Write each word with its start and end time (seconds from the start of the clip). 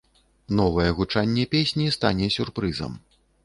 Новае 0.59 0.87
гучанне 1.01 1.45
песні 1.53 1.93
стане 1.99 2.33
сюрпрызам. 2.41 3.01